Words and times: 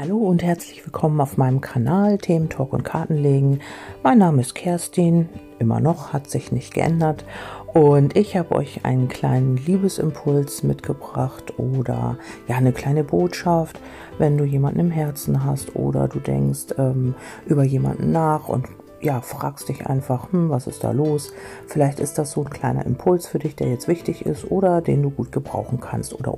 Hallo 0.00 0.16
und 0.16 0.42
herzlich 0.42 0.82
willkommen 0.86 1.20
auf 1.20 1.36
meinem 1.36 1.60
Kanal 1.60 2.16
Themen 2.16 2.48
Talk 2.48 2.72
und 2.72 2.84
Kartenlegen. 2.84 3.60
Mein 4.02 4.16
Name 4.16 4.40
ist 4.40 4.54
Kerstin, 4.54 5.28
immer 5.58 5.78
noch, 5.78 6.14
hat 6.14 6.30
sich 6.30 6.52
nicht 6.52 6.72
geändert. 6.72 7.26
Und 7.74 8.16
ich 8.16 8.34
habe 8.34 8.54
euch 8.54 8.86
einen 8.86 9.08
kleinen 9.08 9.58
Liebesimpuls 9.58 10.62
mitgebracht 10.62 11.58
oder 11.58 12.16
ja 12.48 12.56
eine 12.56 12.72
kleine 12.72 13.04
Botschaft, 13.04 13.78
wenn 14.16 14.38
du 14.38 14.44
jemanden 14.44 14.80
im 14.80 14.90
Herzen 14.90 15.44
hast 15.44 15.76
oder 15.76 16.08
du 16.08 16.18
denkst 16.18 16.76
ähm, 16.78 17.14
über 17.44 17.64
jemanden 17.64 18.10
nach 18.10 18.48
und 18.48 18.68
ja, 19.00 19.20
fragst 19.20 19.68
dich 19.68 19.86
einfach, 19.86 20.32
hm, 20.32 20.50
was 20.50 20.66
ist 20.66 20.84
da 20.84 20.90
los? 20.92 21.32
Vielleicht 21.66 22.00
ist 22.00 22.18
das 22.18 22.32
so 22.32 22.42
ein 22.44 22.50
kleiner 22.50 22.84
Impuls 22.84 23.26
für 23.26 23.38
dich, 23.38 23.56
der 23.56 23.68
jetzt 23.68 23.88
wichtig 23.88 24.26
ist 24.26 24.50
oder 24.50 24.80
den 24.82 25.02
du 25.02 25.10
gut 25.10 25.32
gebrauchen 25.32 25.80
kannst 25.80 26.18
oder 26.18 26.34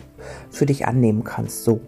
für 0.51 0.67
dich 0.67 0.87
annehmen 0.87 1.25
kannst. 1.25 1.65
So, 1.65 1.81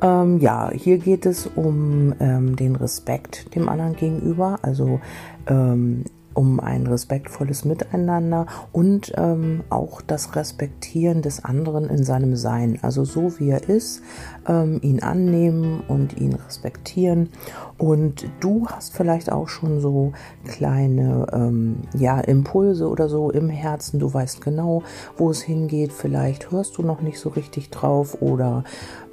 ähm, 0.00 0.38
ja, 0.38 0.70
hier 0.72 0.98
geht 0.98 1.26
es 1.26 1.46
um 1.46 2.14
ähm, 2.20 2.56
den 2.56 2.76
Respekt 2.76 3.54
dem 3.54 3.68
anderen 3.68 3.96
gegenüber. 3.96 4.58
Also 4.62 5.00
ähm, 5.48 6.04
um 6.36 6.60
ein 6.60 6.86
respektvolles 6.86 7.64
Miteinander 7.64 8.46
und 8.72 9.12
ähm, 9.16 9.64
auch 9.70 10.02
das 10.02 10.36
Respektieren 10.36 11.22
des 11.22 11.44
anderen 11.44 11.88
in 11.88 12.04
seinem 12.04 12.36
Sein. 12.36 12.78
Also 12.82 13.04
so 13.04 13.38
wie 13.38 13.50
er 13.50 13.68
ist, 13.68 14.02
ähm, 14.46 14.78
ihn 14.82 15.02
annehmen 15.02 15.82
und 15.88 16.18
ihn 16.18 16.34
respektieren. 16.34 17.30
Und 17.78 18.26
du 18.40 18.66
hast 18.68 18.94
vielleicht 18.94 19.32
auch 19.32 19.48
schon 19.48 19.80
so 19.80 20.12
kleine 20.46 21.26
ähm, 21.32 21.76
ja, 21.94 22.20
Impulse 22.20 22.88
oder 22.88 23.08
so 23.08 23.30
im 23.30 23.48
Herzen. 23.48 23.98
Du 23.98 24.12
weißt 24.12 24.40
genau, 24.40 24.82
wo 25.16 25.30
es 25.30 25.42
hingeht. 25.42 25.92
Vielleicht 25.92 26.50
hörst 26.50 26.78
du 26.78 26.82
noch 26.82 27.00
nicht 27.00 27.18
so 27.18 27.30
richtig 27.30 27.70
drauf 27.70 28.20
oder 28.20 28.64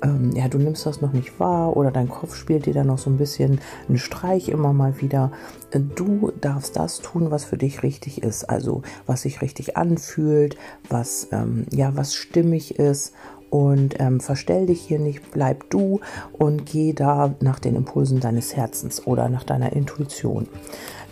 ähm, 0.04 0.32
ja, 0.36 0.48
du 0.48 0.58
nimmst 0.58 0.86
das 0.86 1.02
noch 1.02 1.14
nicht 1.14 1.40
wahr 1.40 1.76
oder 1.76 1.92
dein 1.92 2.10
Kopf 2.10 2.36
spielt 2.36 2.66
dir 2.66 2.74
dann 2.74 2.88
noch 2.88 2.98
so 2.98 3.10
ein 3.10 3.18
bisschen 3.18 3.60
einen 3.88 3.98
Streich 3.98 4.50
immer 4.50 4.74
mal 4.74 5.02
wieder. 5.02 5.32
Du 5.96 6.32
darfst 6.40 6.76
das 6.76 7.00
tun, 7.00 7.32
was 7.32 7.46
für 7.46 7.58
dich 7.58 7.84
richtig 7.84 8.22
ist, 8.22 8.50
also 8.50 8.82
was 9.06 9.24
sich 9.24 9.42
richtig 9.42 9.78
anfühlt, 9.78 10.58
was 10.90 11.30
ähm, 11.32 11.66
ja 11.72 11.96
was 11.96 12.14
stimmig 12.14 12.78
ist 12.78 13.14
und 13.50 14.00
ähm, 14.00 14.20
verstell 14.20 14.66
dich 14.66 14.82
hier 14.82 15.00
nicht, 15.00 15.32
bleib 15.32 15.70
du 15.70 16.00
und 16.32 16.66
geh 16.66 16.94
da 16.94 17.36
nach 17.40 17.60
den 17.60 17.76
Impulsen 17.76 18.20
deines 18.20 18.56
Herzens 18.56 19.06
oder 19.06 19.30
nach 19.30 19.44
deiner 19.44 19.74
Intuition. 19.74 20.48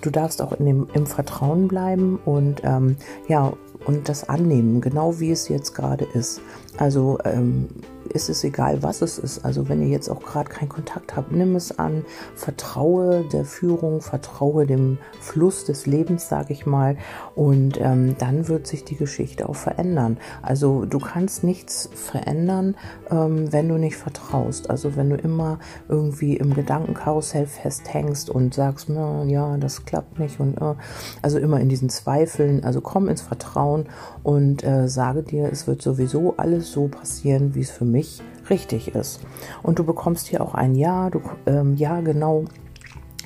Du 0.02 0.10
darfst 0.10 0.42
auch 0.42 0.52
in 0.54 0.66
dem, 0.66 0.88
im 0.94 1.06
Vertrauen 1.06 1.68
bleiben 1.68 2.20
und 2.26 2.62
ähm, 2.64 2.98
ja 3.28 3.54
und 3.86 4.10
das 4.10 4.28
annehmen, 4.28 4.82
genau 4.82 5.20
wie 5.20 5.32
es 5.32 5.50
jetzt 5.50 5.74
gerade 5.74 6.06
ist. 6.14 6.42
Also 6.78 7.20
ähm, 7.26 7.68
ist 8.12 8.30
es 8.30 8.44
egal, 8.44 8.84
was 8.84 9.02
es 9.02 9.18
ist. 9.18 9.46
Also 9.46 9.70
wenn 9.70 9.82
ihr 9.82 9.88
jetzt 9.88 10.10
auch 10.10 10.22
gerade 10.22 10.50
keinen 10.50 10.70
Kontakt 10.70 11.16
habt, 11.16 11.32
nimm 11.32 11.56
es 11.56 11.78
an, 11.78 12.06
vertraue 12.36 13.24
der 13.32 13.46
Führung, 13.46 14.02
vertraue 14.02 14.66
dem 14.66 14.98
Fluss 15.20 15.66
des 15.66 15.86
Lebens, 15.86 16.30
sage 16.30 16.54
ich 16.54 16.66
mal, 16.66 16.98
und 17.36 17.80
ähm, 17.80 18.16
dann 18.18 18.48
wird 18.48 18.68
sich 18.68 18.84
die 18.84 18.96
Geschichte 18.96 19.48
auch 19.48 19.56
verändern. 19.56 20.18
Also 20.42 20.86
du 20.86 21.00
kannst 21.00 21.44
nichts 21.44 21.90
verändern, 21.94 22.76
ähm, 23.10 23.52
wenn 23.52 23.70
du 23.70 23.78
nicht 23.78 23.98
vertraust. 23.98 24.70
Also 24.70 24.96
wenn 24.96 25.10
du 25.10 25.16
immer 25.16 25.60
irgendwie 25.88 26.38
im 26.38 26.54
Gedankenkarussell 26.54 27.48
festhängst 27.48 28.30
und 28.30 28.54
sagst, 28.54 28.90
ja, 28.90 29.58
das 29.58 29.86
klappt 29.86 30.20
nicht 30.20 30.40
und 30.40 30.58
äh, 30.58 30.76
also 31.22 31.38
immer 31.38 31.60
in 31.60 31.70
diesen 31.70 31.90
Zweifeln. 31.90 32.64
Also 32.64 32.82
komm 32.82 33.08
ins 33.08 33.22
Vertrauen 33.22 33.86
und 34.24 34.64
äh, 34.64 34.88
sage 34.88 35.24
dir, 35.24 35.50
es 35.52 35.68
wird 35.68 35.82
sowieso 35.82 36.36
alles 36.38 36.72
so 36.72 36.88
passieren, 36.88 37.56
wie 37.56 37.62
es 37.62 37.72
für 37.72 37.86
mich 37.86 38.01
richtig 38.50 38.96
ist. 38.96 39.22
Und 39.64 39.80
du 39.80 39.84
bekommst 39.84 40.28
hier 40.28 40.42
auch 40.42 40.56
ein 40.56 40.76
Ja, 40.76 41.10
du, 41.10 41.22
ähm, 41.46 41.76
ja 41.76 42.02
genau. 42.02 42.46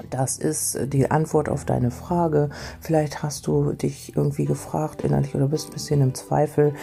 Das 0.09 0.37
ist 0.37 0.77
die 0.91 1.09
Antwort 1.09 1.47
auf 1.47 1.63
deine 1.63 1.89
Frage. 1.89 2.49
Vielleicht 2.81 3.23
hast 3.23 3.47
du 3.47 3.71
dich 3.71 4.15
irgendwie 4.15 4.45
gefragt 4.45 5.03
innerlich 5.03 5.35
oder 5.35 5.47
bist 5.47 5.69
ein 5.69 5.73
bisschen 5.73 6.01
im 6.01 6.13
Zweifel, 6.13 6.73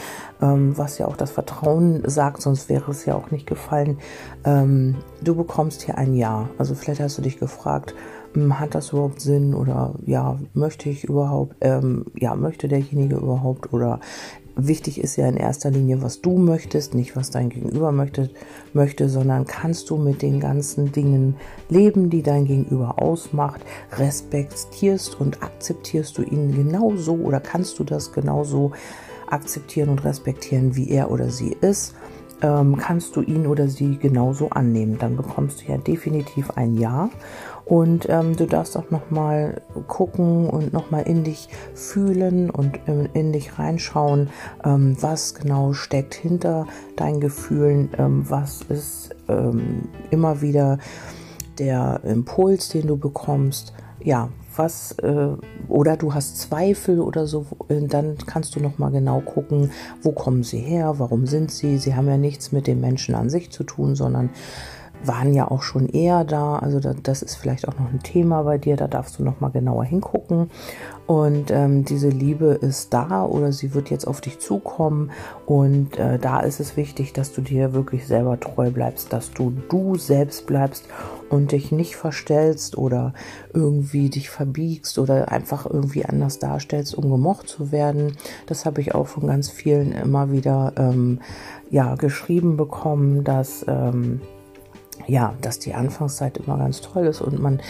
ähm, 0.40 0.76
was 0.78 0.98
ja 0.98 1.06
auch 1.06 1.16
das 1.16 1.30
Vertrauen 1.30 2.02
sagt, 2.08 2.40
sonst 2.40 2.68
wäre 2.68 2.90
es 2.90 3.04
ja 3.04 3.14
auch 3.14 3.30
nicht 3.30 3.46
gefallen. 3.46 3.98
Ähm, 4.44 4.96
du 5.20 5.34
bekommst 5.34 5.82
hier 5.82 5.98
ein 5.98 6.14
Ja. 6.14 6.48
Also 6.56 6.74
vielleicht 6.74 7.00
hast 7.00 7.18
du 7.18 7.22
dich 7.22 7.38
gefragt, 7.38 7.94
hm, 8.32 8.58
hat 8.58 8.74
das 8.74 8.92
überhaupt 8.92 9.20
Sinn 9.20 9.54
oder 9.54 9.94
ja, 10.06 10.38
möchte 10.54 10.88
ich 10.88 11.04
überhaupt, 11.04 11.56
ähm, 11.60 12.06
ja, 12.16 12.34
möchte 12.34 12.66
derjenige 12.66 13.16
überhaupt 13.16 13.72
oder 13.72 14.00
wichtig 14.56 15.00
ist 15.00 15.16
ja 15.16 15.28
in 15.28 15.36
erster 15.36 15.70
Linie, 15.70 16.02
was 16.02 16.20
du 16.20 16.38
möchtest, 16.38 16.94
nicht 16.94 17.16
was 17.16 17.30
dein 17.30 17.48
Gegenüber 17.48 17.92
möchte, 17.92 18.30
möchte, 18.72 19.08
sondern 19.08 19.46
kannst 19.46 19.90
du 19.90 19.96
mit 19.96 20.22
den 20.22 20.40
ganzen 20.40 20.92
Dingen 20.92 21.36
leben, 21.68 22.10
die 22.10 22.22
dein 22.22 22.44
Gegenüber 22.44 23.00
ausmacht, 23.00 23.60
respektierst 23.96 25.20
und 25.20 25.42
akzeptierst 25.42 26.16
du 26.18 26.22
ihn 26.22 26.52
genauso 26.54 27.14
oder 27.14 27.40
kannst 27.40 27.78
du 27.78 27.84
das 27.84 28.12
genauso 28.12 28.72
akzeptieren 29.28 29.88
und 29.88 30.04
respektieren, 30.04 30.76
wie 30.76 30.90
er 30.90 31.10
oder 31.10 31.30
sie 31.30 31.56
ist 31.60 31.94
ähm, 32.42 32.76
kannst 32.76 33.16
du 33.16 33.22
ihn 33.22 33.46
oder 33.46 33.68
sie 33.68 33.96
genauso 33.96 34.50
annehmen. 34.50 34.98
Dann 34.98 35.16
bekommst 35.16 35.62
du 35.62 35.72
ja 35.72 35.78
definitiv 35.78 36.50
ein 36.50 36.74
Ja. 36.74 37.08
Und 37.64 38.08
ähm, 38.08 38.36
du 38.36 38.46
darfst 38.46 38.76
auch 38.76 38.90
nochmal 38.90 39.62
gucken 39.86 40.48
und 40.48 40.72
nochmal 40.72 41.04
in 41.04 41.24
dich 41.24 41.48
fühlen 41.74 42.50
und 42.50 42.80
in, 42.86 43.32
dich 43.32 43.58
reinschauen, 43.58 44.30
ähm, 44.64 44.96
was 45.00 45.34
genau 45.34 45.72
steckt 45.72 46.14
hinter 46.14 46.66
deinen 46.96 47.20
Gefühlen, 47.20 47.90
ähm, 47.98 48.24
was 48.28 48.62
ist 48.62 49.14
ähm, 49.28 49.88
immer 50.10 50.42
wieder 50.42 50.78
der 51.58 52.00
Impuls, 52.04 52.68
den 52.70 52.86
du 52.86 52.96
bekommst. 52.96 53.72
Ja, 54.02 54.30
was 54.56 54.92
äh, 54.98 55.28
oder 55.68 55.96
du 55.96 56.12
hast 56.14 56.38
Zweifel 56.38 57.00
oder 57.00 57.26
so, 57.26 57.46
dann 57.68 58.18
kannst 58.26 58.56
du 58.56 58.60
noch 58.60 58.78
mal 58.78 58.90
genau 58.90 59.20
gucken, 59.20 59.70
wo 60.02 60.12
kommen 60.12 60.42
sie 60.42 60.58
her, 60.58 60.98
warum 60.98 61.26
sind 61.26 61.50
sie? 61.50 61.78
Sie 61.78 61.94
haben 61.94 62.08
ja 62.08 62.18
nichts 62.18 62.52
mit 62.52 62.66
dem 62.66 62.80
Menschen 62.80 63.14
an 63.14 63.30
sich 63.30 63.50
zu 63.50 63.64
tun, 63.64 63.94
sondern 63.94 64.30
waren 65.04 65.32
ja 65.34 65.50
auch 65.50 65.62
schon 65.62 65.88
eher 65.88 66.24
da. 66.24 66.56
Also 66.56 66.80
das 66.80 67.22
ist 67.22 67.36
vielleicht 67.36 67.68
auch 67.68 67.78
noch 67.78 67.92
ein 67.92 68.02
Thema 68.02 68.42
bei 68.42 68.58
dir. 68.58 68.76
Da 68.76 68.88
darfst 68.88 69.18
du 69.18 69.24
noch 69.24 69.40
mal 69.40 69.50
genauer 69.50 69.84
hingucken. 69.84 70.50
Und 71.06 71.50
ähm, 71.50 71.84
diese 71.84 72.08
Liebe 72.08 72.46
ist 72.46 72.94
da 72.94 73.24
oder 73.24 73.52
sie 73.52 73.74
wird 73.74 73.90
jetzt 73.90 74.06
auf 74.06 74.20
dich 74.20 74.38
zukommen. 74.38 75.10
Und 75.46 75.98
äh, 75.98 76.18
da 76.18 76.40
ist 76.40 76.60
es 76.60 76.76
wichtig, 76.76 77.12
dass 77.12 77.32
du 77.32 77.40
dir 77.40 77.72
wirklich 77.72 78.06
selber 78.06 78.38
treu 78.38 78.70
bleibst, 78.70 79.12
dass 79.12 79.32
du 79.32 79.52
du 79.68 79.96
selbst 79.96 80.46
bleibst 80.46 80.86
und 81.28 81.52
dich 81.52 81.72
nicht 81.72 81.96
verstellst 81.96 82.78
oder 82.78 83.14
irgendwie 83.52 84.10
dich 84.10 84.30
verbiegst 84.30 84.98
oder 84.98 85.32
einfach 85.32 85.66
irgendwie 85.66 86.04
anders 86.04 86.38
darstellst, 86.38 86.94
um 86.94 87.10
gemocht 87.10 87.48
zu 87.48 87.72
werden. 87.72 88.16
Das 88.46 88.64
habe 88.64 88.80
ich 88.80 88.94
auch 88.94 89.08
von 89.08 89.26
ganz 89.26 89.48
vielen 89.50 89.92
immer 89.92 90.30
wieder 90.30 90.72
ähm, 90.76 91.20
ja 91.70 91.94
geschrieben 91.96 92.56
bekommen, 92.56 93.24
dass 93.24 93.64
ähm, 93.66 94.20
ja, 95.06 95.34
dass 95.40 95.58
die 95.58 95.74
Anfangszeit 95.74 96.38
immer 96.38 96.58
ganz 96.58 96.80
toll 96.80 97.06
ist 97.06 97.20
und 97.20 97.40
man 97.40 97.60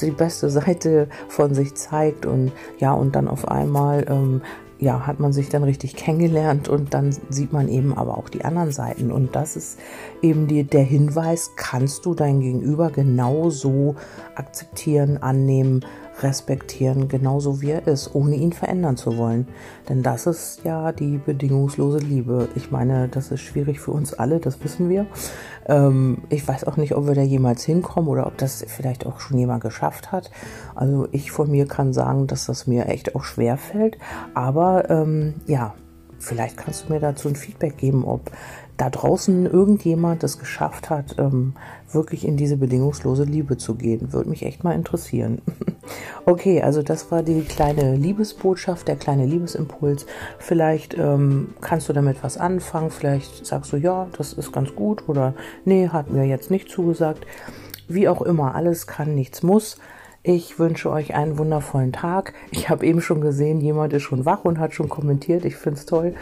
die 0.00 0.10
beste 0.10 0.50
Seite 0.50 1.08
von 1.28 1.54
sich 1.54 1.74
zeigt 1.74 2.26
und 2.26 2.52
ja, 2.78 2.92
und 2.92 3.14
dann 3.16 3.28
auf 3.28 3.48
einmal 3.48 4.06
ähm, 4.08 4.42
ja, 4.80 5.06
hat 5.06 5.18
man 5.18 5.32
sich 5.32 5.48
dann 5.48 5.64
richtig 5.64 5.96
kennengelernt 5.96 6.68
und 6.68 6.94
dann 6.94 7.14
sieht 7.30 7.52
man 7.52 7.68
eben 7.68 7.96
aber 7.96 8.16
auch 8.16 8.28
die 8.28 8.44
anderen 8.44 8.70
Seiten. 8.70 9.10
Und 9.10 9.34
das 9.34 9.56
ist 9.56 9.78
eben 10.22 10.46
die, 10.46 10.62
der 10.62 10.84
Hinweis, 10.84 11.52
kannst 11.56 12.06
du 12.06 12.14
dein 12.14 12.40
Gegenüber 12.40 12.90
genauso 12.90 13.96
akzeptieren, 14.36 15.18
annehmen, 15.20 15.84
respektieren, 16.22 17.08
genauso 17.08 17.60
wie 17.60 17.70
er 17.70 17.86
ist, 17.86 18.14
ohne 18.14 18.36
ihn 18.36 18.52
verändern 18.52 18.96
zu 18.96 19.16
wollen. 19.16 19.48
Denn 19.88 20.02
das 20.02 20.26
ist 20.26 20.64
ja 20.64 20.92
die 20.92 21.18
bedingungslose 21.18 21.98
Liebe. 21.98 22.48
Ich 22.54 22.70
meine, 22.70 23.08
das 23.08 23.30
ist 23.30 23.40
schwierig 23.40 23.80
für 23.80 23.92
uns 23.92 24.14
alle, 24.14 24.38
das 24.40 24.62
wissen 24.62 24.88
wir. 24.88 25.06
Ähm, 25.66 26.22
ich 26.28 26.46
weiß 26.46 26.64
auch 26.64 26.76
nicht, 26.76 26.94
ob 26.94 27.06
wir 27.06 27.14
da 27.14 27.22
jemals 27.22 27.64
hinkommen 27.64 28.08
oder 28.08 28.26
ob 28.26 28.36
das 28.38 28.64
vielleicht 28.66 29.06
auch 29.06 29.20
schon 29.20 29.38
jemand 29.38 29.62
geschafft 29.62 30.12
hat. 30.12 30.30
Also 30.74 31.08
ich 31.12 31.30
von 31.30 31.50
mir 31.50 31.66
kann 31.66 31.92
sagen, 31.92 32.26
dass 32.26 32.46
das 32.46 32.66
mir 32.66 32.86
echt 32.86 33.14
auch 33.14 33.24
schwer 33.24 33.56
fällt. 33.56 33.98
Aber 34.34 34.90
ähm, 34.90 35.34
ja, 35.46 35.74
vielleicht 36.18 36.56
kannst 36.56 36.88
du 36.88 36.92
mir 36.92 37.00
dazu 37.00 37.28
ein 37.28 37.36
Feedback 37.36 37.76
geben, 37.76 38.04
ob 38.04 38.30
da 38.78 38.90
draußen 38.90 39.46
irgendjemand 39.46 40.22
es 40.22 40.38
geschafft 40.38 40.88
hat, 40.88 41.16
ähm, 41.18 41.54
wirklich 41.90 42.26
in 42.26 42.36
diese 42.36 42.56
bedingungslose 42.56 43.24
Liebe 43.24 43.56
zu 43.56 43.74
gehen. 43.74 44.12
Würde 44.12 44.30
mich 44.30 44.44
echt 44.44 44.62
mal 44.62 44.74
interessieren. 44.74 45.42
okay, 46.26 46.62
also 46.62 46.82
das 46.82 47.10
war 47.10 47.24
die 47.24 47.42
kleine 47.42 47.96
Liebesbotschaft, 47.96 48.86
der 48.86 48.94
kleine 48.94 49.26
Liebesimpuls. 49.26 50.06
Vielleicht 50.38 50.96
ähm, 50.96 51.54
kannst 51.60 51.88
du 51.88 51.92
damit 51.92 52.22
was 52.22 52.38
anfangen. 52.38 52.90
Vielleicht 52.90 53.44
sagst 53.44 53.72
du, 53.72 53.76
ja, 53.76 54.06
das 54.16 54.32
ist 54.32 54.52
ganz 54.52 54.74
gut 54.76 55.08
oder 55.08 55.34
nee, 55.64 55.88
hat 55.88 56.10
mir 56.10 56.24
jetzt 56.24 56.50
nicht 56.50 56.70
zugesagt. 56.70 57.26
Wie 57.88 58.08
auch 58.08 58.22
immer, 58.22 58.54
alles 58.54 58.86
kann, 58.86 59.14
nichts 59.14 59.42
muss. 59.42 59.78
Ich 60.24 60.58
wünsche 60.58 60.90
euch 60.90 61.14
einen 61.14 61.38
wundervollen 61.38 61.92
Tag. 61.92 62.34
Ich 62.50 62.68
habe 62.68 62.84
eben 62.84 63.00
schon 63.00 63.20
gesehen, 63.20 63.60
jemand 63.60 63.92
ist 63.92 64.02
schon 64.02 64.26
wach 64.26 64.44
und 64.44 64.58
hat 64.58 64.74
schon 64.74 64.88
kommentiert. 64.88 65.44
Ich 65.44 65.54
finde 65.54 65.78
es 65.78 65.86
toll. 65.86 66.14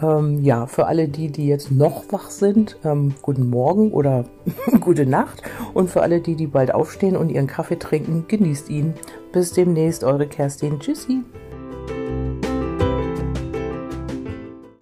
Ähm, 0.00 0.40
ja, 0.42 0.66
für 0.66 0.86
alle 0.86 1.08
die, 1.08 1.32
die 1.32 1.48
jetzt 1.48 1.72
noch 1.72 2.04
wach 2.12 2.30
sind, 2.30 2.78
ähm, 2.84 3.14
guten 3.22 3.50
Morgen 3.50 3.90
oder 3.90 4.24
gute 4.80 5.04
Nacht. 5.04 5.42
Und 5.74 5.90
für 5.90 6.02
alle 6.02 6.20
die, 6.20 6.36
die 6.36 6.46
bald 6.46 6.72
aufstehen 6.72 7.16
und 7.16 7.28
ihren 7.28 7.48
Kaffee 7.48 7.78
trinken, 7.78 8.24
genießt 8.28 8.70
ihn. 8.70 8.94
Bis 9.32 9.52
demnächst, 9.52 10.04
eure 10.04 10.28
Kerstin. 10.28 10.78
Tschüssi. 10.78 11.24